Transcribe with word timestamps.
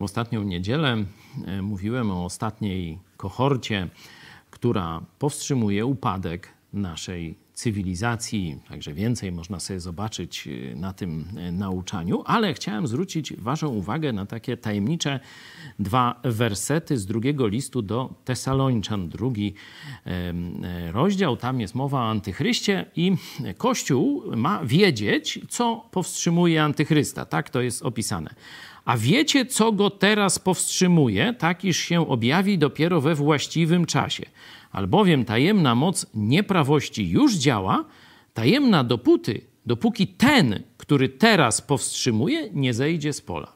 W 0.00 0.02
ostatnią 0.02 0.42
niedzielę 0.42 0.96
e, 1.46 1.62
mówiłem 1.62 2.10
o 2.10 2.24
ostatniej 2.24 2.98
kohorcie, 3.16 3.88
która 4.50 5.00
powstrzymuje 5.18 5.86
upadek 5.86 6.48
naszej 6.72 7.34
cywilizacji. 7.58 8.58
Także 8.68 8.94
więcej 8.94 9.32
można 9.32 9.60
sobie 9.60 9.80
zobaczyć 9.80 10.48
e, 10.48 10.76
na 10.76 10.92
tym 10.92 11.24
e, 11.36 11.52
nauczaniu, 11.52 12.22
ale 12.26 12.54
chciałem 12.54 12.86
zwrócić 12.86 13.36
Waszą 13.36 13.68
uwagę 13.68 14.12
na 14.12 14.26
takie 14.26 14.56
tajemnicze 14.56 15.20
dwa 15.78 16.20
wersety 16.24 16.98
z 16.98 17.06
drugiego 17.06 17.46
listu 17.46 17.82
do 17.82 18.14
Tesalończan, 18.24 19.08
drugi 19.08 19.54
rozdział. 20.92 21.36
Tam 21.36 21.60
jest 21.60 21.74
mowa 21.74 21.98
o 21.98 22.10
antychryście 22.10 22.84
i 22.96 23.16
Kościół 23.56 24.22
ma 24.36 24.64
wiedzieć, 24.64 25.40
co 25.48 25.88
powstrzymuje 25.90 26.62
antychrysta. 26.62 27.24
Tak 27.24 27.50
to 27.50 27.60
jest 27.60 27.82
opisane. 27.82 28.34
A 28.84 28.96
wiecie, 28.96 29.46
co 29.46 29.72
go 29.72 29.90
teraz 29.90 30.38
powstrzymuje, 30.38 31.34
tak 31.38 31.64
iż 31.64 31.78
się 31.78 32.08
objawi 32.08 32.58
dopiero 32.58 33.00
we 33.00 33.14
właściwym 33.14 33.86
czasie. 33.86 34.24
Albowiem 34.72 35.24
tajemna 35.24 35.74
moc 35.74 36.06
nieprawości 36.14 37.10
już 37.10 37.34
działa, 37.34 37.47
tajemna 38.34 38.84
dopóty, 38.84 39.40
dopóki 39.66 40.06
ten, 40.06 40.62
który 40.76 41.08
teraz 41.08 41.60
powstrzymuje, 41.60 42.50
nie 42.52 42.74
zejdzie 42.74 43.12
z 43.12 43.20
pola. 43.20 43.52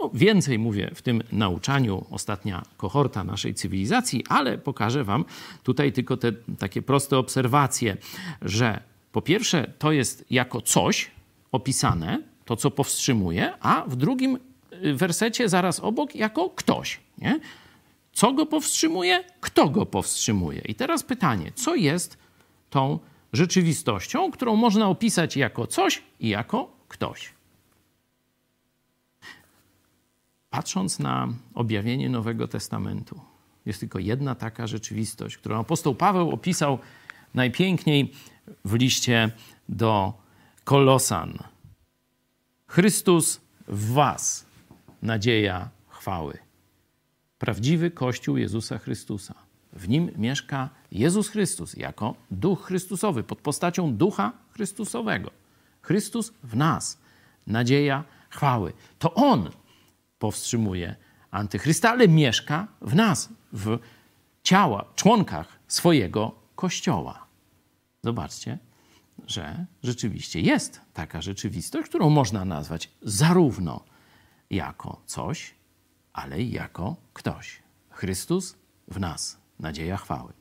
No, 0.00 0.10
więcej 0.14 0.58
mówię 0.58 0.90
w 0.94 1.02
tym 1.02 1.22
nauczaniu, 1.32 2.04
ostatnia 2.10 2.62
kohorta 2.76 3.24
naszej 3.24 3.54
cywilizacji, 3.54 4.24
ale 4.28 4.58
pokażę 4.58 5.04
Wam 5.04 5.24
tutaj 5.62 5.92
tylko 5.92 6.16
te 6.16 6.32
takie 6.58 6.82
proste 6.82 7.18
obserwacje, 7.18 7.96
że 8.42 8.80
po 9.12 9.22
pierwsze 9.22 9.72
to 9.78 9.92
jest 9.92 10.24
jako 10.30 10.60
coś 10.60 11.10
opisane, 11.52 12.22
to 12.44 12.56
co 12.56 12.70
powstrzymuje, 12.70 13.52
a 13.60 13.84
w 13.88 13.96
drugim 13.96 14.38
y, 14.84 14.94
wersecie 14.94 15.48
zaraz 15.48 15.80
obok 15.80 16.14
jako 16.14 16.50
ktoś. 16.50 17.00
Nie? 17.18 17.40
Co 18.12 18.32
go 18.32 18.46
powstrzymuje? 18.46 19.24
Kto 19.40 19.68
go 19.68 19.86
powstrzymuje? 19.86 20.60
I 20.60 20.74
teraz 20.74 21.02
pytanie, 21.02 21.52
co 21.54 21.74
jest 21.74 22.18
tą 22.76 22.98
rzeczywistością, 23.32 24.30
którą 24.30 24.56
można 24.56 24.88
opisać 24.88 25.36
jako 25.36 25.66
coś 25.66 26.02
i 26.20 26.28
jako 26.28 26.76
ktoś? 26.88 27.32
Patrząc 30.50 30.98
na 30.98 31.28
objawienie 31.54 32.08
Nowego 32.08 32.48
Testamentu, 32.48 33.20
jest 33.66 33.80
tylko 33.80 33.98
jedna 33.98 34.34
taka 34.34 34.66
rzeczywistość, 34.66 35.36
którą 35.36 35.60
apostoł 35.60 35.94
Paweł 35.94 36.30
opisał 36.30 36.78
najpiękniej 37.34 38.12
w 38.64 38.74
liście 38.74 39.30
do 39.68 40.12
Kolosan. 40.64 41.38
Chrystus 42.66 43.40
w 43.68 43.92
Was, 43.92 44.46
nadzieja 45.02 45.70
chwały. 45.88 46.38
Prawdziwy 47.38 47.90
Kościół 47.90 48.36
Jezusa 48.36 48.78
Chrystusa. 48.78 49.45
W 49.76 49.88
nim 49.88 50.10
mieszka 50.16 50.70
Jezus 50.92 51.28
Chrystus 51.28 51.74
jako 51.74 52.14
Duch 52.30 52.64
Chrystusowy, 52.64 53.22
pod 53.22 53.40
postacią 53.40 53.96
Ducha 53.96 54.32
Chrystusowego. 54.50 55.30
Chrystus 55.82 56.32
w 56.42 56.56
nas, 56.56 56.98
nadzieja 57.46 58.04
chwały. 58.30 58.72
To 58.98 59.14
On 59.14 59.50
powstrzymuje 60.18 60.96
antychrysta, 61.30 61.90
ale 61.90 62.08
mieszka 62.08 62.68
w 62.80 62.94
nas, 62.94 63.28
w 63.52 63.78
ciała, 64.42 64.84
członkach 64.94 65.58
swojego 65.68 66.34
Kościoła. 66.54 67.26
Zobaczcie, 68.04 68.58
że 69.26 69.66
rzeczywiście 69.82 70.40
jest 70.40 70.80
taka 70.92 71.22
rzeczywistość, 71.22 71.88
którą 71.88 72.10
można 72.10 72.44
nazwać 72.44 72.90
zarówno 73.02 73.84
jako 74.50 75.02
coś, 75.06 75.54
ale 76.12 76.42
i 76.42 76.50
jako 76.50 76.96
ktoś. 77.12 77.62
Chrystus 77.90 78.56
w 78.88 79.00
nas, 79.00 79.38
nadzieja 79.60 79.96
chwały. 79.96 80.32